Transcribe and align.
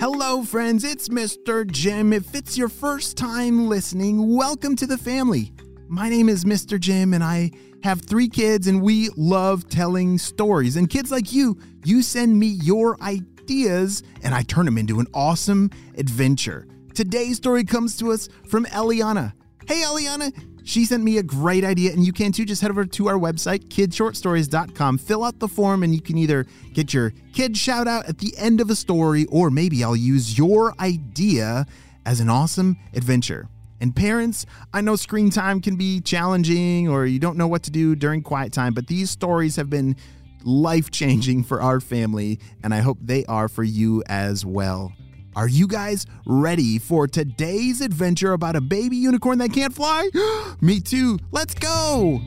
Hello, 0.00 0.44
friends, 0.44 0.84
it's 0.84 1.08
Mr. 1.08 1.68
Jim. 1.68 2.12
If 2.12 2.32
it's 2.32 2.56
your 2.56 2.68
first 2.68 3.16
time 3.16 3.66
listening, 3.68 4.36
welcome 4.36 4.76
to 4.76 4.86
the 4.86 4.96
family. 4.96 5.52
My 5.88 6.08
name 6.08 6.28
is 6.28 6.44
Mr. 6.44 6.78
Jim, 6.78 7.14
and 7.14 7.24
I 7.24 7.50
have 7.82 8.02
three 8.02 8.28
kids, 8.28 8.68
and 8.68 8.80
we 8.80 9.10
love 9.16 9.68
telling 9.68 10.16
stories. 10.16 10.76
And 10.76 10.88
kids 10.88 11.10
like 11.10 11.32
you, 11.32 11.58
you 11.84 12.02
send 12.02 12.38
me 12.38 12.46
your 12.46 12.96
ideas, 13.02 14.04
and 14.22 14.36
I 14.36 14.42
turn 14.42 14.66
them 14.66 14.78
into 14.78 15.00
an 15.00 15.08
awesome 15.14 15.68
adventure. 15.96 16.68
Today's 16.94 17.38
story 17.38 17.64
comes 17.64 17.96
to 17.96 18.12
us 18.12 18.28
from 18.46 18.66
Elianna. 18.66 19.32
Hey, 19.68 19.82
Elianna, 19.82 20.32
she 20.64 20.86
sent 20.86 21.04
me 21.04 21.18
a 21.18 21.22
great 21.22 21.62
idea, 21.62 21.92
and 21.92 22.02
you 22.02 22.10
can 22.10 22.32
too. 22.32 22.46
Just 22.46 22.62
head 22.62 22.70
over 22.70 22.86
to 22.86 23.08
our 23.08 23.18
website, 23.18 23.68
kidshortstories.com. 23.68 24.96
Fill 24.96 25.22
out 25.22 25.38
the 25.40 25.46
form, 25.46 25.82
and 25.82 25.94
you 25.94 26.00
can 26.00 26.16
either 26.16 26.46
get 26.72 26.94
your 26.94 27.12
kid 27.34 27.54
shout 27.54 27.86
out 27.86 28.08
at 28.08 28.16
the 28.16 28.32
end 28.38 28.62
of 28.62 28.70
a 28.70 28.74
story, 28.74 29.26
or 29.26 29.50
maybe 29.50 29.84
I'll 29.84 29.94
use 29.94 30.38
your 30.38 30.72
idea 30.80 31.66
as 32.06 32.20
an 32.20 32.30
awesome 32.30 32.78
adventure. 32.94 33.46
And 33.78 33.94
parents, 33.94 34.46
I 34.72 34.80
know 34.80 34.96
screen 34.96 35.28
time 35.28 35.60
can 35.60 35.76
be 35.76 36.00
challenging, 36.00 36.88
or 36.88 37.04
you 37.04 37.18
don't 37.18 37.36
know 37.36 37.46
what 37.46 37.62
to 37.64 37.70
do 37.70 37.94
during 37.94 38.22
quiet 38.22 38.54
time, 38.54 38.72
but 38.72 38.86
these 38.86 39.10
stories 39.10 39.56
have 39.56 39.68
been 39.68 39.96
life 40.44 40.90
changing 40.90 41.44
for 41.44 41.60
our 41.60 41.78
family, 41.80 42.40
and 42.64 42.72
I 42.72 42.78
hope 42.78 42.96
they 43.02 43.26
are 43.26 43.48
for 43.48 43.64
you 43.64 44.02
as 44.06 44.46
well. 44.46 44.94
Are 45.38 45.46
you 45.46 45.68
guys 45.68 46.04
ready 46.26 46.80
for 46.80 47.06
today's 47.06 47.80
adventure 47.80 48.32
about 48.32 48.56
a 48.56 48.60
baby 48.60 48.96
unicorn 48.96 49.38
that 49.38 49.52
can't 49.52 49.72
fly? 49.72 50.10
Me 50.60 50.80
too. 50.80 51.16
Let's 51.30 51.54
go. 51.54 52.20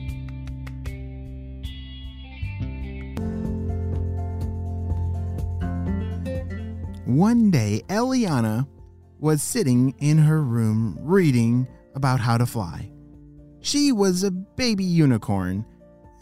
One 7.04 7.50
day, 7.50 7.82
Elianna 7.90 8.66
was 9.20 9.42
sitting 9.42 9.94
in 9.98 10.16
her 10.16 10.42
room 10.42 10.96
reading 10.98 11.68
about 11.94 12.18
how 12.18 12.38
to 12.38 12.46
fly. 12.46 12.90
She 13.60 13.92
was 13.92 14.22
a 14.22 14.30
baby 14.30 14.84
unicorn 14.84 15.66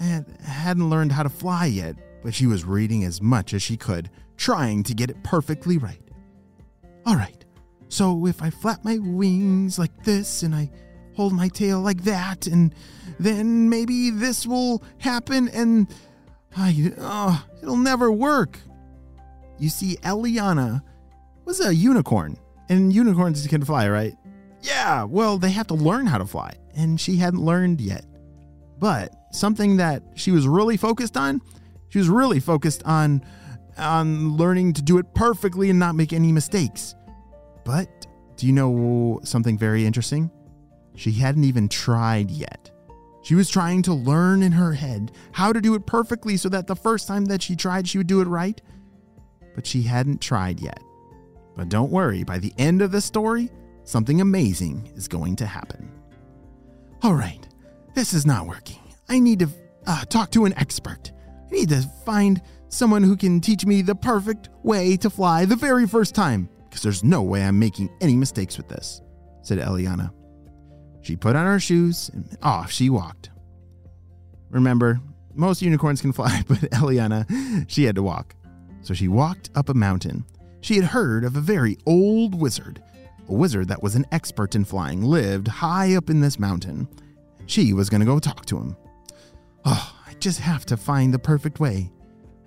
and 0.01 0.27
hadn't 0.43 0.91
learned 0.91 1.13
how 1.13 1.23
to 1.23 1.29
fly 1.29 1.67
yet, 1.67 1.95
but 2.25 2.35
she 2.35 2.49
was 2.49 2.65
reading 2.65 3.05
as 3.05 3.23
much 3.23 3.55
as 3.55 3.63
she 3.63 3.77
could, 3.77 4.11
trying 4.37 4.83
to 4.83 4.93
get 4.93 5.09
it 5.09 5.23
perfectly 5.23 5.79
right. 5.79 6.10
All 7.07 7.17
right, 7.17 7.45
so 7.89 8.27
if 8.27 8.43
I 8.43 8.51
flap 8.51 8.85
my 8.85 8.99
wings 8.99 9.79
like 9.79 10.05
this 10.05 10.43
and 10.43 10.55
I 10.55 10.71
hold 11.17 11.33
my 11.33 11.49
tail 11.49 11.81
like 11.81 12.05
that, 12.05 12.47
and 12.47 12.75
then 13.19 13.69
maybe 13.69 14.11
this 14.11 14.47
will 14.47 14.83
happen 14.99 15.49
and 15.49 15.89
I, 16.57 16.93
uh, 16.99 17.41
it'll 17.63 17.77
never 17.77 18.11
work. 18.11 18.59
You 19.59 19.69
see, 19.69 19.97
Elianna 19.99 20.83
was 21.45 21.61
a 21.61 21.75
unicorn, 21.75 22.37
and 22.69 22.93
unicorns 22.93 23.47
can 23.47 23.65
fly, 23.65 23.89
right? 23.89 24.15
Yeah, 24.63 25.05
well, 25.05 25.39
they 25.39 25.51
have 25.51 25.67
to 25.69 25.75
learn 25.75 26.07
how 26.07 26.19
to 26.19 26.27
fly, 26.27 26.55
and 26.75 27.01
she 27.01 27.17
hadn't 27.17 27.41
learned 27.41 27.81
yet. 27.81 28.05
But 28.79 29.15
something 29.33 29.77
that 29.77 30.03
she 30.15 30.31
was 30.31 30.47
really 30.49 30.77
focused 30.77 31.17
on, 31.17 31.41
she 31.89 31.99
was 31.99 32.09
really 32.09 32.41
focused 32.41 32.83
on 32.85 33.23
on 33.79 34.37
learning 34.37 34.75
to 34.75 34.83
do 34.83 34.99
it 34.99 35.15
perfectly 35.15 35.71
and 35.71 35.79
not 35.79 35.95
make 35.95 36.13
any 36.13 36.33
mistakes. 36.33 36.95
But 37.65 38.07
do 38.37 38.47
you 38.47 38.53
know 38.53 39.21
something 39.23 39.59
very 39.59 39.87
interesting? 39.87 40.31
She 40.97 41.13
hadn't 41.13 41.45
even 41.45 41.69
tried 41.69 42.31
yet. 42.31 42.71
She 43.23 43.35
was 43.35 43.51
trying 43.51 43.83
to 43.83 43.95
learn 43.95 44.43
in 44.43 44.53
her 44.53 44.73
head 44.73 45.13
how 45.33 45.53
to 45.53 45.61
do 45.61 45.75
it 45.75 45.87
perfectly 45.87 46.37
so 46.37 46.49
that 46.49 46.67
the 46.67 46.77
first 46.77 47.07
time 47.07 47.27
that 47.27 47.43
she 47.43 47.55
tried, 47.55 47.87
she 47.87 47.99
would 47.99 48.07
do 48.07 48.21
it 48.21 48.29
right. 48.29 48.61
But 49.55 49.67
she 49.67 49.83
hadn't 49.83 50.21
tried 50.21 50.61
yet. 50.61 50.81
But 51.57 51.69
don't 51.69 51.91
worry, 51.91 52.25
by 52.25 52.39
the 52.39 52.55
end 52.57 52.81
of 52.81 52.93
the 52.93 53.01
story, 53.01 53.51
something 53.85 54.21
amazing 54.21 54.91
is 54.97 55.09
going 55.09 55.37
to 55.37 55.47
happen. 55.47 55.91
All 57.03 57.15
right, 57.15 57.47
this 57.95 58.15
is 58.15 58.25
not 58.25 58.47
working. 58.47 58.79
I 59.09 59.19
need 59.19 59.41
to 59.41 59.49
uh, 59.87 60.05
talk 60.07 60.31
to 60.33 60.45
an 60.45 60.55
expert. 60.57 61.13
I 61.47 61.51
need 61.51 61.69
to 61.71 61.83
find 62.05 62.41
someone 62.71 63.03
who 63.03 63.17
can 63.17 63.41
teach 63.41 63.67
me 63.67 63.83
the 63.83 63.95
perfect 63.95 64.49
way 64.63 64.97
to 64.97 65.11
fly 65.11 65.45
the 65.45 65.57
very 65.57 65.87
first 65.87 66.15
time, 66.15 66.49
because 66.65 66.83
there's 66.83 67.05
no 67.05 67.23
way 67.23 67.45
I'm 67.45 67.59
making 67.59 67.91
any 68.01 68.17
mistakes 68.17 68.57
with 68.57 68.69
this, 68.69 69.03
said 69.43 69.59
Elianna. 69.59 70.13
She 71.03 71.17
put 71.17 71.37
on 71.37 71.47
her 71.47 71.61
shoes 71.61 72.11
and 72.15 72.37
off 72.43 72.71
she 72.71 72.91
walked. 72.91 73.31
Remember, 74.51 75.01
most 75.35 75.63
unicorns 75.63 76.01
can 76.01 76.13
fly, 76.13 76.43
but 76.49 76.59
Elianna, 76.59 77.69
she 77.69 77.85
had 77.85 77.97
to 77.97 78.03
walk. 78.03 78.35
So 78.83 78.95
she 78.95 79.09
walked 79.09 79.51
up 79.55 79.69
a 79.69 79.75
mountain. 79.75 80.25
She 80.61 80.77
had 80.77 80.85
heard 80.85 81.25
of 81.25 81.37
a 81.37 81.41
very 81.41 81.77
old 81.87 82.41
wizard. 82.41 82.83
A 83.29 83.35
wizard 83.35 83.69
that 83.69 83.83
was 83.83 83.95
an 83.95 84.07
expert 84.13 84.55
in 84.55 84.65
flying 84.65 85.03
lived 85.03 85.49
high 85.49 85.95
up 85.95 86.11
in 86.11 86.21
this 86.21 86.39
mountain. 86.39 86.89
She 87.47 87.73
was 87.73 87.89
going 87.89 88.01
to 88.01 88.07
go 88.07 88.19
talk 88.19 88.47
to 88.47 88.59
him. 88.59 88.77
Oh, 89.65 89.97
I 90.07 90.15
just 90.15 90.41
have 90.41 90.65
to 90.67 90.77
find 90.77 91.13
the 91.13 91.19
perfect 91.19 91.61
way. 91.61 91.91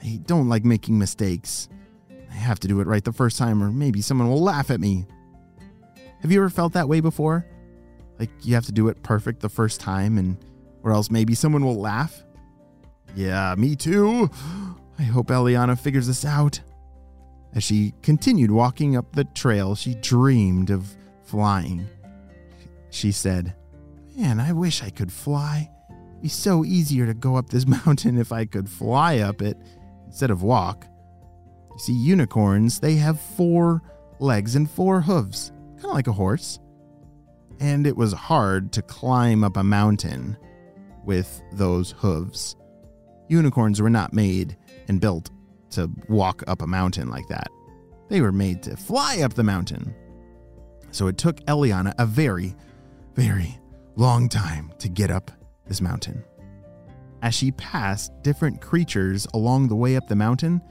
I 0.04 0.20
don't 0.26 0.50
like 0.50 0.66
making 0.66 1.00
mistakes. 1.00 1.70
I 2.30 2.34
have 2.34 2.60
to 2.62 2.68
do 2.68 2.82
it 2.82 2.88
right 2.88 3.04
the 3.04 3.14
first 3.14 3.38
time, 3.38 3.64
or 3.64 3.72
maybe 3.72 4.02
someone 4.02 4.28
will 4.28 4.42
laugh 4.42 4.70
at 4.70 4.80
me. 4.80 5.06
Have 6.22 6.32
you 6.32 6.40
ever 6.40 6.50
felt 6.50 6.74
that 6.74 6.90
way 6.90 7.00
before? 7.00 7.46
Like 8.20 8.30
you 8.42 8.56
have 8.56 8.66
to 8.66 8.72
do 8.72 8.88
it 8.90 9.02
perfect 9.04 9.40
the 9.40 9.50
first 9.50 9.80
time, 9.80 10.18
and 10.18 10.38
or 10.84 10.92
else 10.92 11.10
maybe 11.10 11.36
someone 11.36 11.64
will 11.64 11.80
laugh? 11.80 12.24
Yeah, 13.16 13.56
me 13.58 13.76
too. 13.76 14.30
I 15.00 15.04
hope 15.04 15.28
Elianna 15.28 15.80
figures 15.80 16.08
this 16.08 16.26
out. 16.26 16.60
As 17.56 17.64
she 17.64 17.94
continued 18.02 18.52
walking 18.52 18.96
up 18.98 19.16
the 19.16 19.26
trail, 19.26 19.76
she 19.76 19.96
dreamed 19.96 20.70
of 20.70 20.96
flying. 21.24 21.88
She 22.90 23.12
said, 23.12 23.56
Man, 24.16 24.40
I 24.40 24.52
wish 24.54 24.84
I 24.84 24.90
could 24.90 25.12
fly. 25.12 25.70
It'd 25.90 26.22
be 26.22 26.30
so 26.30 26.64
easier 26.66 27.06
to 27.06 27.14
go 27.14 27.36
up 27.36 27.50
this 27.50 27.66
mountain 27.86 28.18
if 28.18 28.32
I 28.32 28.46
could 28.46 28.70
fly 28.70 29.20
up 29.20 29.42
it 29.42 29.58
instead 30.14 30.30
of 30.30 30.44
walk. 30.44 30.86
You 31.72 31.80
see, 31.80 31.94
unicorns, 31.94 32.80
they 32.80 32.94
have 32.98 33.20
four 33.20 33.82
legs 34.20 34.56
and 34.56 34.70
four 34.70 35.02
hooves, 35.02 35.52
kind 35.78 35.86
of 35.86 35.94
like 35.94 36.06
a 36.06 36.12
horse. 36.12 36.60
And 37.60 37.88
it 37.88 37.98
was 37.98 38.14
hard 38.14 38.72
to 38.74 38.84
climb 38.84 39.44
up 39.44 39.58
a 39.58 39.64
mountain 39.64 40.38
with 41.04 41.42
those 41.52 41.96
hooves. 41.98 42.56
Unicorns 43.28 43.82
were 43.82 43.90
not 43.90 44.14
made 44.14 44.56
and 44.88 45.02
built 45.02 45.32
to 45.72 45.90
walk 46.08 46.44
up 46.46 46.62
a 46.62 46.68
mountain 46.68 47.10
like 47.10 47.28
that. 47.30 47.48
They 48.10 48.22
were 48.22 48.32
made 48.32 48.62
to 48.64 48.78
fly 48.78 49.22
up 49.24 49.34
the 49.34 49.44
mountain. 49.44 49.96
So 50.92 51.08
it 51.08 51.18
took 51.18 51.38
Elianna 51.48 51.96
a 51.98 52.06
very, 52.06 52.56
very 53.16 53.58
long 53.96 54.30
time 54.30 54.72
to 54.78 54.90
get 54.90 55.10
up 55.10 55.32
this 55.66 55.82
mountain. 55.82 56.24
As 57.24 57.34
she 57.34 57.52
passed 57.54 58.12
different 58.22 58.60
creatures 58.60 59.26
along 59.34 59.70
the 59.70 59.76
way 59.78 59.96
up 59.96 60.10
the 60.10 60.16
mountain, 60.16 60.62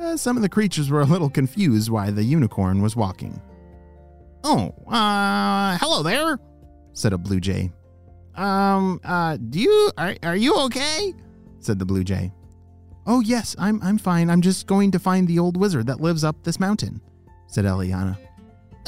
uh, 0.00 0.16
some 0.16 0.36
of 0.36 0.42
the 0.42 0.48
creatures 0.48 0.90
were 0.90 1.00
a 1.00 1.04
little 1.04 1.30
confused 1.30 1.90
why 1.90 2.10
the 2.10 2.24
unicorn 2.24 2.82
was 2.82 2.96
walking. 2.96 3.40
Oh, 4.42 4.74
uh, 4.88 5.78
hello 5.78 6.02
there, 6.02 6.40
said 6.92 7.12
a 7.12 7.18
blue 7.18 7.38
jay. 7.38 7.70
Um, 8.34 9.00
uh, 9.04 9.36
do 9.36 9.60
you, 9.60 9.92
are, 9.96 10.16
are 10.24 10.36
you 10.36 10.56
okay? 10.64 11.14
said 11.60 11.78
the 11.78 11.86
blue 11.86 12.02
jay. 12.02 12.32
Oh, 13.06 13.20
yes, 13.20 13.54
I'm, 13.56 13.80
I'm 13.80 13.96
fine. 13.96 14.28
I'm 14.28 14.42
just 14.42 14.66
going 14.66 14.90
to 14.90 14.98
find 14.98 15.28
the 15.28 15.38
old 15.38 15.56
wizard 15.56 15.86
that 15.86 16.00
lives 16.00 16.24
up 16.24 16.42
this 16.42 16.58
mountain, 16.58 17.00
said 17.46 17.64
Elianna. 17.64 18.18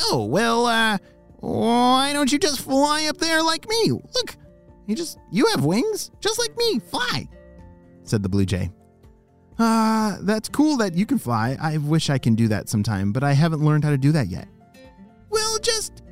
Oh, 0.01 0.25
well, 0.25 0.67
uh, 0.67 0.99
why 1.37 2.13
don't 2.13 2.33
you 2.33 2.41
just 2.41 2.61
fly 2.61 3.07
up 3.09 3.19
there 3.19 3.41
like 3.45 3.69
me? 3.69 3.93
Look, 3.93 4.37
you 4.89 4.97
just, 4.97 5.19
you 5.31 5.47
have 5.47 5.65
wings, 5.65 6.11
just 6.19 6.39
like 6.41 6.57
me. 6.57 6.81
Fly, 6.81 7.29
said 8.03 8.25
the 8.25 8.29
blue 8.29 8.45
jay. 8.45 8.73
Ah, 9.61 10.15
uh, 10.15 10.19
that's 10.23 10.49
cool 10.49 10.77
that 10.79 10.95
you 10.95 11.07
can 11.07 11.19
fly. 11.19 11.57
I 11.61 11.77
wish 11.77 12.11
I 12.11 12.19
can 12.19 12.35
do 12.35 12.49
that 12.49 12.69
sometime, 12.69 13.13
but 13.13 13.23
I 13.23 13.33
haven't 13.33 13.65
learned 13.65 13.85
how 13.85 13.91
to 13.91 13.99
do 13.99 14.13
that 14.13 14.29
yet. 14.29 14.49
Well, 15.31 15.59
just, 15.59 16.03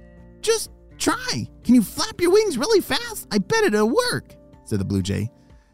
just 0.40 0.70
try. 0.99 1.49
Can 1.64 1.75
you 1.75 1.82
flap 1.82 2.20
your 2.20 2.31
wings 2.31 2.58
really 2.58 2.81
fast? 2.81 3.26
I 3.31 3.38
bet 3.38 3.64
it'll 3.64 3.88
work, 3.88 4.34
said 4.64 4.79
the 4.79 4.84
blue 4.84 5.02
jay. 5.02 5.31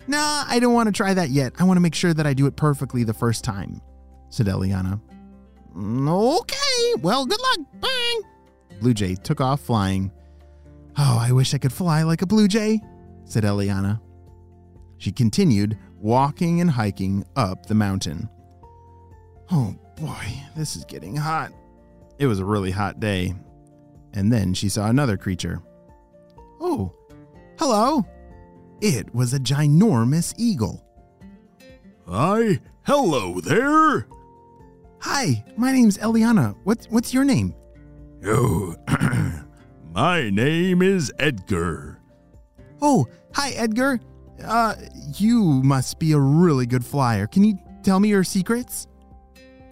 Nah, 0.07 0.45
I 0.47 0.59
don't 0.61 0.75
want 0.75 0.87
to 0.89 0.93
try 0.93 1.15
that 1.15 1.31
yet. 1.31 1.53
I 1.59 1.65
want 1.65 1.77
to 1.77 1.81
make 1.81 1.95
sure 1.95 2.15
that 2.15 2.27
I 2.27 2.35
do 2.35 2.47
it 2.47 2.57
perfectly 2.57 3.05
the 3.05 3.15
first 3.15 3.45
time, 3.45 3.81
said 4.31 4.47
Elianna. 4.47 5.01
Okay, 5.77 6.95
well, 7.01 7.25
good 7.25 7.41
luck. 7.41 7.59
Bye. 7.81 8.21
Blue 8.81 8.95
Jay 8.95 9.15
took 9.15 9.41
off 9.41 9.61
flying. 9.61 10.11
Oh, 10.99 11.19
I 11.21 11.33
wish 11.33 11.55
I 11.55 11.59
could 11.59 11.73
fly 11.73 12.03
like 12.03 12.21
a 12.21 12.27
blue 12.27 12.49
jay, 12.49 12.81
said 13.33 13.45
Elianna. 13.45 13.99
She 14.99 15.11
continued 15.11 15.79
walking 15.97 16.61
and 16.61 16.71
hiking 16.71 17.25
up 17.35 17.65
the 17.65 17.75
mountain. 17.75 18.29
Oh 19.51 19.75
boy, 19.97 20.27
this 20.55 20.77
is 20.77 20.85
getting 20.85 21.17
hot. 21.17 21.51
It 22.19 22.27
was 22.27 22.41
a 22.41 22.45
really 22.45 22.71
hot 22.71 23.01
day. 23.01 23.35
And 24.13 24.31
then 24.31 24.53
she 24.53 24.69
saw 24.69 24.89
another 24.89 25.17
creature. 25.17 25.63
Oh, 26.61 26.93
hello, 27.59 28.07
it 28.83 29.13
was 29.15 29.33
a 29.33 29.41
ginormous 29.41 30.35
eagle. 30.37 30.85
Hi, 32.07 32.61
hello 32.85 33.41
there. 33.41 34.07
Hi, 35.01 35.43
my 35.57 35.73
name's 35.73 35.97
Elianna. 35.97 36.55
What's 36.65 36.87
what's 36.91 37.15
your 37.15 37.25
name? 37.25 37.55
Oh, 38.27 38.77
my 39.91 40.29
name 40.29 40.83
is 40.83 41.11
Edgar. 41.19 41.99
Oh, 42.85 43.07
hi 43.35 43.51
Edgar. 43.51 44.01
Uh 44.45 44.75
you 45.17 45.43
must 45.63 45.99
be 45.99 46.13
a 46.13 46.19
really 46.19 46.67
good 46.67 46.85
flyer. 46.85 47.27
Can 47.27 47.45
you 47.45 47.59
tell 47.83 48.01
me 48.01 48.09
your 48.09 48.25
secrets? 48.25 48.87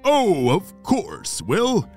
Oh, 0.04 0.50
of 0.50 0.82
course. 0.82 1.42
Well, 1.42 1.88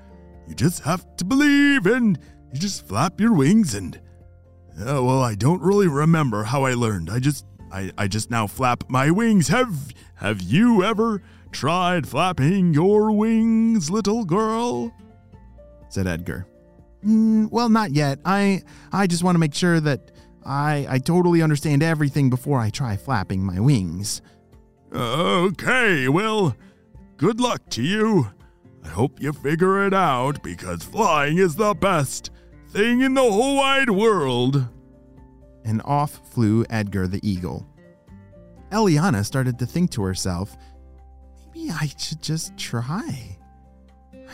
you 0.46 0.54
just 0.54 0.82
have 0.82 1.16
to 1.16 1.24
believe 1.24 1.86
and 1.86 2.18
you 2.52 2.60
just 2.60 2.86
flap 2.86 3.20
your 3.20 3.32
wings 3.32 3.74
and 3.74 3.98
uh, 4.78 5.00
well, 5.02 5.22
I 5.22 5.36
don't 5.36 5.62
really 5.62 5.86
remember 5.86 6.42
how 6.42 6.64
I 6.64 6.74
learned. 6.74 7.08
I 7.08 7.20
just 7.20 7.46
I, 7.72 7.92
I 7.96 8.08
just 8.08 8.30
now 8.30 8.46
flap 8.46 8.84
my 8.88 9.10
wings. 9.10 9.48
Have 9.48 9.92
have 10.16 10.42
you 10.42 10.82
ever 10.82 11.22
tried 11.52 12.08
flapping 12.08 12.74
your 12.74 13.12
wings, 13.12 13.90
little 13.90 14.24
girl? 14.24 14.92
said 15.88 16.06
Edgar. 16.08 16.46
Mm, 17.04 17.50
well, 17.52 17.68
not 17.68 17.92
yet. 17.92 18.18
I 18.24 18.62
I 18.92 19.06
just 19.06 19.22
want 19.22 19.36
to 19.36 19.38
make 19.38 19.54
sure 19.54 19.78
that 19.80 20.10
I 20.44 20.86
I 20.88 20.98
totally 20.98 21.42
understand 21.42 21.82
everything 21.82 22.30
before 22.30 22.60
I 22.60 22.70
try 22.70 22.96
flapping 22.96 23.44
my 23.44 23.60
wings. 23.60 24.22
Okay, 24.92 26.08
well, 26.08 26.56
good 27.16 27.40
luck 27.40 27.68
to 27.70 27.82
you. 27.82 28.30
I 28.84 28.88
hope 28.88 29.20
you 29.20 29.32
figure 29.32 29.86
it 29.86 29.94
out 29.94 30.42
because 30.42 30.84
flying 30.84 31.38
is 31.38 31.56
the 31.56 31.74
best 31.74 32.30
thing 32.68 33.00
in 33.00 33.14
the 33.14 33.22
whole 33.22 33.56
wide 33.56 33.90
world. 33.90 34.68
And 35.64 35.80
off 35.84 36.20
flew 36.30 36.64
Edgar 36.68 37.08
the 37.08 37.26
eagle. 37.28 37.66
Elianna 38.70 39.24
started 39.24 39.58
to 39.60 39.66
think 39.66 39.90
to 39.92 40.02
herself, 40.02 40.56
maybe 41.54 41.70
I 41.70 41.86
should 41.96 42.22
just 42.22 42.56
try. 42.58 43.38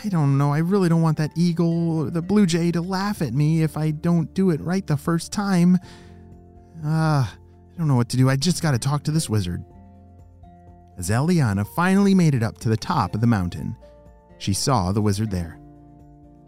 I 0.03 0.09
don't 0.09 0.39
know. 0.39 0.53
I 0.53 0.59
really 0.59 0.89
don't 0.89 1.03
want 1.03 1.19
that 1.19 1.33
eagle 1.37 1.99
or 1.99 2.11
the 2.11 2.23
blue 2.23 2.47
jay 2.47 2.73
to 2.73 2.81
laugh 2.81 3.21
at 3.21 3.35
me 3.35 3.63
if 3.63 3.77
I 3.77 3.91
don't 3.91 4.33
do 4.33 4.51
it 4.51 4.61
right 4.61 4.87
the 4.87 4.97
first 4.97 5.31
time. 5.31 5.79
Ah, 6.85 7.31
uh, 7.31 7.37
I 7.37 7.79
don't 7.79 7.89
know 7.89 7.97
what 7.97 8.09
to 8.11 8.17
do. 8.17 8.31
I 8.31 8.37
just 8.37 8.63
got 8.63 8.71
to 8.73 8.79
talk 8.79 9.03
to 9.05 9.11
this 9.11 9.29
wizard. 9.29 9.63
As 10.97 11.11
Elianna 11.11 11.67
finally 11.75 12.15
made 12.15 12.35
it 12.35 12.43
up 12.43 12.59
to 12.59 12.69
the 12.69 12.77
top 12.77 13.15
of 13.15 13.21
the 13.21 13.27
mountain, 13.27 13.77
she 14.39 14.55
saw 14.55 14.93
the 14.93 15.03
wizard 15.03 15.31
there. 15.31 15.59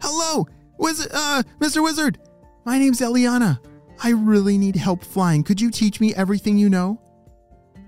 Hello, 0.01 0.47
wizard, 0.77 1.11
uh, 1.13 1.43
Mr. 1.59 1.83
Wizard. 1.83 2.19
My 2.65 2.79
name's 2.79 3.01
Elianna. 3.01 3.59
I 4.03 4.11
really 4.11 4.57
need 4.57 4.75
help 4.75 5.03
flying. 5.03 5.43
Could 5.43 5.61
you 5.61 5.69
teach 5.69 5.99
me 5.99 6.13
everything 6.15 6.57
you 6.57 6.69
know? 6.69 6.99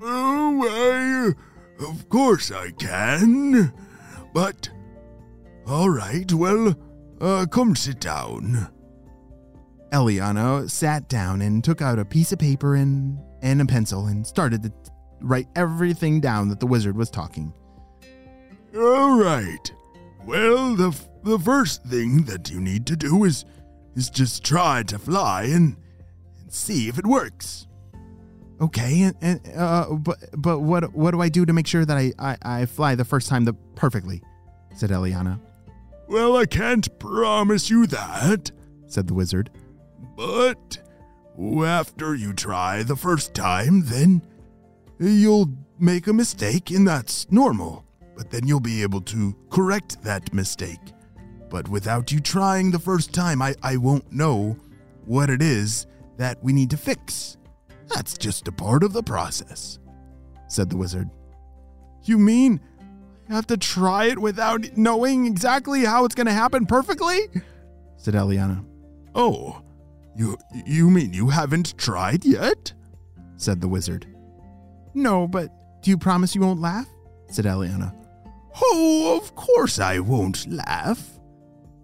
Oh, 0.01 0.67
I, 0.69 1.83
of 1.83 2.07
course 2.09 2.51
I 2.51 2.71
can. 2.71 3.73
But, 4.33 4.69
all 5.67 5.89
right, 5.89 6.31
well, 6.31 6.75
uh, 7.19 7.45
come 7.49 7.75
sit 7.75 7.99
down. 7.99 8.71
Elianna 9.91 10.69
sat 10.69 11.07
down 11.07 11.41
and 11.41 11.63
took 11.63 11.81
out 11.81 11.99
a 11.99 12.05
piece 12.05 12.31
of 12.31 12.39
paper 12.39 12.75
and, 12.75 13.17
and 13.41 13.61
a 13.61 13.65
pencil 13.65 14.07
and 14.07 14.25
started 14.25 14.63
to 14.63 14.71
write 15.21 15.47
everything 15.55 16.19
down 16.19 16.49
that 16.49 16.59
the 16.59 16.67
wizard 16.67 16.97
was 16.97 17.09
talking. 17.09 17.53
All 18.75 19.17
right. 19.17 19.71
Well, 20.25 20.75
the, 20.75 20.95
the 21.23 21.39
first 21.39 21.83
thing 21.85 22.23
that 22.23 22.49
you 22.49 22.59
need 22.59 22.85
to 22.87 22.95
do 22.95 23.23
is, 23.23 23.45
is 23.95 24.09
just 24.09 24.43
try 24.43 24.83
to 24.83 24.99
fly 24.99 25.43
and, 25.43 25.77
and 26.41 26.53
see 26.53 26.89
if 26.89 26.99
it 26.99 27.07
works. 27.07 27.67
Okay, 28.61 29.01
and, 29.01 29.15
and 29.21 29.41
uh, 29.57 29.93
but 29.95 30.17
but 30.37 30.59
what 30.61 30.93
what 30.93 31.11
do 31.11 31.21
I 31.21 31.27
do 31.27 31.45
to 31.45 31.51
make 31.51 31.67
sure 31.67 31.83
that 31.83 31.97
I, 31.97 32.13
I, 32.17 32.37
I 32.41 32.65
fly 32.65 32.95
the 32.95 33.03
first 33.03 33.27
time 33.27 33.43
the 33.43 33.53
perfectly? 33.75 34.21
said 34.75 34.91
Elianna. 34.91 35.39
Well, 36.07 36.37
I 36.37 36.45
can't 36.45 36.99
promise 36.99 37.69
you 37.69 37.87
that, 37.87 38.51
said 38.87 39.07
the 39.07 39.13
wizard. 39.13 39.49
But 40.15 40.77
after 41.65 42.15
you 42.15 42.33
try 42.33 42.83
the 42.83 42.95
first 42.95 43.33
time, 43.33 43.83
then 43.85 44.21
you'll 44.99 45.49
make 45.79 46.07
a 46.07 46.13
mistake, 46.13 46.69
and 46.71 46.87
that's 46.87 47.29
normal. 47.31 47.85
But 48.15 48.29
then 48.29 48.47
you'll 48.47 48.59
be 48.59 48.81
able 48.81 49.01
to 49.01 49.35
correct 49.49 50.01
that 50.03 50.33
mistake. 50.33 50.79
But 51.49 51.67
without 51.67 52.11
you 52.11 52.19
trying 52.19 52.71
the 52.71 52.79
first 52.79 53.13
time, 53.13 53.41
I, 53.41 53.55
I 53.61 53.77
won't 53.77 54.11
know 54.11 54.57
what 55.05 55.29
it 55.29 55.41
is 55.41 55.87
that 56.17 56.41
we 56.43 56.53
need 56.53 56.69
to 56.69 56.77
fix. 56.77 57.37
That's 57.93 58.17
just 58.17 58.47
a 58.47 58.51
part 58.51 58.83
of 58.83 58.93
the 58.93 59.03
process, 59.03 59.79
said 60.47 60.69
the 60.69 60.77
wizard. 60.77 61.09
You 62.03 62.17
mean 62.17 62.61
I 63.29 63.33
have 63.33 63.47
to 63.47 63.57
try 63.57 64.05
it 64.05 64.19
without 64.19 64.77
knowing 64.77 65.25
exactly 65.25 65.83
how 65.83 66.05
it's 66.05 66.15
going 66.15 66.27
to 66.27 66.33
happen 66.33 66.65
perfectly? 66.65 67.21
said 67.97 68.13
Elianna. 68.13 68.63
Oh, 69.15 69.61
you 70.15 70.37
you 70.65 70.89
mean 70.89 71.13
you 71.13 71.29
haven't 71.29 71.77
tried 71.77 72.23
yet? 72.23 72.73
said 73.37 73.61
the 73.61 73.67
wizard. 73.67 74.05
No, 74.93 75.27
but 75.27 75.49
do 75.81 75.89
you 75.89 75.97
promise 75.97 76.35
you 76.35 76.41
won't 76.41 76.61
laugh? 76.61 76.87
said 77.29 77.45
Elianna. 77.45 77.93
Oh, 78.61 79.19
of 79.21 79.35
course 79.35 79.79
I 79.79 79.99
won't 79.99 80.49
laugh, 80.49 81.19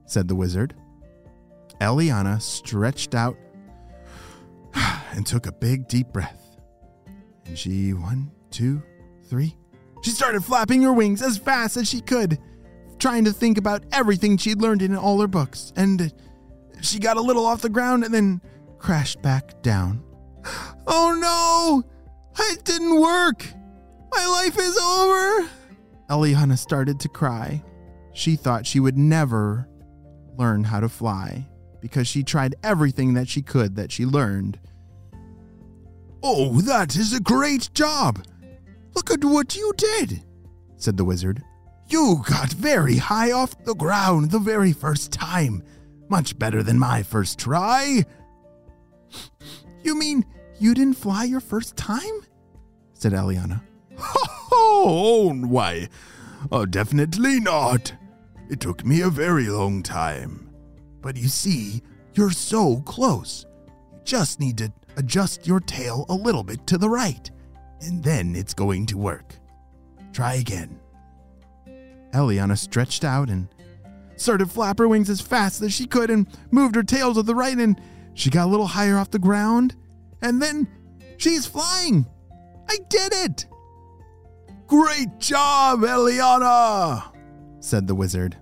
said 0.06 0.28
the 0.28 0.36
wizard. 0.36 0.74
Elianna 1.82 2.42
stretched 2.42 3.16
out 3.16 3.36
and 4.76 5.26
took 5.26 5.48
a 5.48 5.52
big 5.52 5.88
deep 5.88 6.08
breath. 6.14 6.38
And 7.46 7.58
she, 7.58 7.94
one, 7.94 8.32
two, 8.52 8.82
three, 9.28 9.58
she 10.02 10.12
started 10.12 10.44
flapping 10.44 10.82
her 10.84 10.94
wings 10.94 11.22
as 11.22 11.38
fast 11.38 11.78
as 11.78 11.90
she 11.90 12.02
could, 12.02 12.40
trying 13.00 13.26
to 13.26 13.32
think 13.32 13.58
about 13.58 13.84
everything 13.92 14.38
she'd 14.38 14.62
learned 14.62 14.82
in 14.82 14.96
all 14.96 15.20
her 15.22 15.28
books. 15.28 15.74
And 15.76 16.14
she 16.82 17.00
got 17.00 17.18
a 17.18 17.22
little 17.22 17.46
off 17.46 17.62
the 17.62 17.70
ground 17.70 18.04
and 18.04 18.14
then 18.14 18.42
crashed 18.80 19.22
back 19.22 19.62
down. 19.62 20.04
Oh 20.88 21.16
no! 21.20 22.44
It 22.52 22.64
didn't 22.64 23.00
work! 23.00 23.46
My 24.14 24.26
life 24.26 24.58
is 24.58 24.78
over! 24.78 25.50
Elianna 26.10 26.58
started 26.58 27.00
to 27.02 27.10
cry. 27.10 27.64
She 28.14 28.36
thought 28.36 28.66
she 28.66 28.80
would 28.80 28.98
never 28.98 29.68
learn 30.38 30.64
how 30.64 30.80
to 30.80 30.90
fly 30.90 31.48
because 31.80 32.08
she 32.08 32.24
tried 32.24 32.56
everything 32.64 33.14
that 33.14 33.30
she 33.30 33.42
could 33.42 33.76
that 33.76 33.92
she 33.92 34.06
learned 34.06 34.60
Oh, 36.24 36.62
that 36.62 36.96
is 36.96 37.14
a 37.14 37.20
great 37.20 37.74
job! 37.74 38.24
Look 38.96 39.12
at 39.12 39.24
what 39.24 39.56
you 39.56 39.74
did, 39.78 40.24
said 40.78 40.98
the 40.98 41.06
wizard. 41.06 41.44
You 41.88 42.24
got 42.28 42.52
very 42.54 42.98
high 42.98 43.32
off 43.32 43.64
the 43.64 43.76
ground 43.76 44.32
the 44.32 44.40
very 44.40 44.72
first 44.74 45.12
time. 45.12 45.64
Much 46.10 46.38
better 46.38 46.64
than 46.64 46.80
my 46.80 47.04
first 47.04 47.40
try. 47.40 48.06
You 49.84 49.96
mean 49.98 50.26
you 50.60 50.74
didn't 50.74 50.98
fly 50.98 51.24
your 51.24 51.40
first 51.40 51.76
time? 51.76 52.22
said 52.94 53.14
Elianna. 53.14 53.62
Oh, 54.54 55.34
why? 55.34 55.88
Oh, 56.52 56.66
definitely 56.66 57.40
not. 57.40 57.94
It 58.50 58.60
took 58.60 58.84
me 58.86 59.02
a 59.02 59.10
very 59.10 59.48
long 59.48 59.82
time. 59.82 60.50
But 61.02 61.16
you 61.16 61.30
see, 61.30 61.82
you're 62.14 62.32
so 62.32 62.82
close. 62.82 63.46
You 63.94 64.00
just 64.04 64.40
need 64.40 64.58
to 64.58 64.74
adjust 64.98 65.48
your 65.48 65.62
tail 65.62 66.06
a 66.10 66.14
little 66.14 66.44
bit 66.44 66.68
to 66.68 66.78
the 66.78 66.90
right, 66.90 67.30
and 67.82 68.04
then 68.04 68.36
it's 68.36 68.54
going 68.54 68.86
to 68.88 68.98
work. 68.98 69.36
Try 70.14 70.36
again. 70.36 70.80
Elianna 72.14 72.58
stretched 72.58 73.04
out 73.04 73.30
and 73.30 73.48
started 74.16 74.52
flap 74.52 74.78
her 74.80 74.88
wings 74.88 75.10
as 75.10 75.22
fast 75.22 75.62
as 75.62 75.74
she 75.74 75.86
could 75.86 76.10
and 76.10 76.28
moved 76.52 76.76
her 76.76 76.84
tail 76.84 77.14
to 77.14 77.24
the 77.24 77.36
right 77.36 77.58
and 77.58 77.80
she 78.14 78.30
got 78.30 78.46
a 78.46 78.50
little 78.50 78.68
higher 78.68 78.98
off 78.98 79.12
the 79.12 79.20
ground 79.20 79.76
and 80.22 80.42
then 80.42 80.68
she's 81.18 81.46
flying. 81.46 82.06
I 82.70 82.78
did 82.90 83.14
it! 83.14 83.46
Great 84.68 85.20
job, 85.20 85.82
Elianna, 85.82 87.12
said 87.60 87.88
the 87.88 87.96
wizard. 87.96 88.38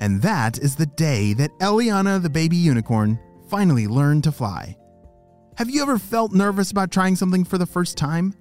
And 0.00 0.20
that 0.22 0.58
is 0.58 0.76
the 0.76 0.86
day 0.86 1.32
that 1.34 1.56
Elianna 1.60 2.20
the 2.22 2.30
baby 2.30 2.56
unicorn 2.56 3.18
finally 3.48 3.86
learned 3.86 4.24
to 4.24 4.32
fly. 4.32 4.76
Have 5.56 5.70
you 5.70 5.82
ever 5.82 5.98
felt 5.98 6.32
nervous 6.32 6.70
about 6.70 6.90
trying 6.90 7.16
something 7.16 7.44
for 7.44 7.58
the 7.58 7.66
first 7.66 7.96
time? 7.96 8.34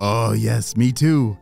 Oh, 0.00 0.32
yes, 0.32 0.76
me 0.76 0.92
too. 0.92 1.36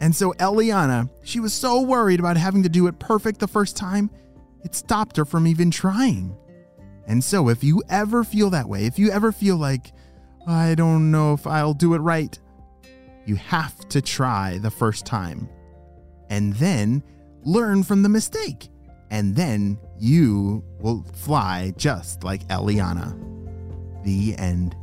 And 0.00 0.14
so 0.14 0.32
Elianna, 0.34 1.08
she 1.22 1.40
was 1.40 1.52
so 1.52 1.80
worried 1.82 2.20
about 2.20 2.36
having 2.36 2.62
to 2.62 2.68
do 2.68 2.86
it 2.86 2.98
perfect 2.98 3.38
the 3.38 3.48
first 3.48 3.76
time, 3.76 4.10
it 4.62 4.74
stopped 4.74 5.16
her 5.16 5.24
from 5.24 5.46
even 5.46 5.70
trying. 5.70 6.36
And 7.06 7.24
so 7.24 7.48
if 7.48 7.64
you 7.64 7.82
ever 7.88 8.24
feel 8.24 8.50
that 8.50 8.68
way, 8.68 8.86
if 8.86 8.98
you 8.98 9.10
ever 9.10 9.32
feel 9.32 9.56
like, 9.56 9.92
I 10.46 10.74
don't 10.74 11.10
know 11.10 11.32
if 11.32 11.46
I'll 11.46 11.74
do 11.74 11.94
it 11.94 11.98
right, 11.98 12.38
you 13.26 13.36
have 13.36 13.88
to 13.88 14.00
try 14.00 14.58
the 14.58 14.70
first 14.70 15.06
time. 15.06 15.48
And 16.28 16.54
then 16.54 17.02
learn 17.44 17.82
from 17.82 18.02
the 18.02 18.08
mistake 18.08 18.68
and 19.10 19.34
then 19.34 19.78
you 19.98 20.64
will 20.78 21.04
fly 21.14 21.72
just 21.76 22.22
like 22.22 22.46
Elianna. 22.48 23.39
The 24.02 24.34
end. 24.38 24.74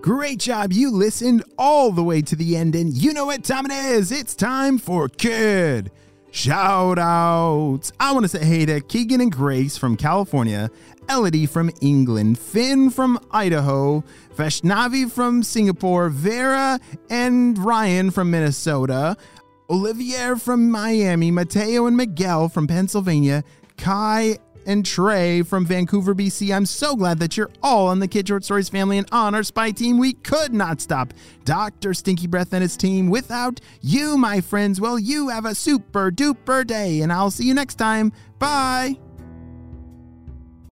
Great 0.00 0.38
job. 0.38 0.72
You 0.72 0.90
listened 0.90 1.44
all 1.58 1.92
the 1.92 2.02
way 2.02 2.22
to 2.22 2.34
the 2.34 2.56
end, 2.56 2.74
and 2.74 2.92
you 2.92 3.12
know 3.12 3.26
what 3.26 3.44
time 3.44 3.66
it 3.66 3.72
is. 3.72 4.10
It's 4.10 4.34
time 4.34 4.78
for 4.78 5.08
Kid 5.08 5.90
Shout 6.32 6.96
outs. 6.98 7.90
I 7.98 8.12
want 8.12 8.22
to 8.24 8.28
say 8.28 8.44
hey 8.44 8.64
to 8.66 8.80
Keegan 8.80 9.20
and 9.20 9.32
Grace 9.32 9.76
from 9.76 9.96
California, 9.96 10.70
Elodie 11.08 11.46
from 11.46 11.72
England, 11.80 12.38
Finn 12.38 12.88
from 12.88 13.18
Idaho, 13.32 14.04
Vashnavi 14.36 15.10
from 15.10 15.42
Singapore, 15.42 16.08
Vera 16.08 16.78
and 17.10 17.58
Ryan 17.58 18.12
from 18.12 18.30
Minnesota, 18.30 19.16
Olivier 19.70 20.34
from 20.34 20.68
Miami, 20.68 21.30
Mateo 21.30 21.86
and 21.86 21.96
Miguel 21.96 22.48
from 22.48 22.66
Pennsylvania, 22.66 23.44
Kai 23.76 24.38
and 24.66 24.84
Trey 24.84 25.42
from 25.42 25.64
Vancouver, 25.64 26.12
BC. 26.12 26.54
I'm 26.54 26.66
so 26.66 26.96
glad 26.96 27.20
that 27.20 27.36
you're 27.36 27.50
all 27.62 27.86
on 27.86 28.00
the 28.00 28.08
Kid 28.08 28.26
Short 28.26 28.44
Stories 28.44 28.68
family 28.68 28.98
and 28.98 29.08
on 29.12 29.34
our 29.34 29.44
spy 29.44 29.70
team. 29.70 29.96
We 29.98 30.14
could 30.14 30.52
not 30.52 30.80
stop 30.80 31.14
Dr. 31.44 31.94
Stinky 31.94 32.26
Breath 32.26 32.52
and 32.52 32.62
his 32.62 32.76
team 32.76 33.10
without 33.10 33.60
you, 33.80 34.18
my 34.18 34.40
friends. 34.40 34.80
Well, 34.80 34.98
you 34.98 35.28
have 35.28 35.44
a 35.44 35.54
super 35.54 36.10
duper 36.10 36.66
day, 36.66 37.00
and 37.00 37.12
I'll 37.12 37.30
see 37.30 37.44
you 37.44 37.54
next 37.54 37.76
time. 37.76 38.12
Bye. 38.40 38.98